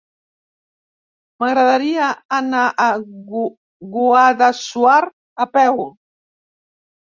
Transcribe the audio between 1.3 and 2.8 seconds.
M'agradaria anar